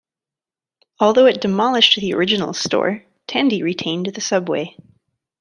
[0.99, 4.75] Although it demolished the original store, Tandy retained the subway.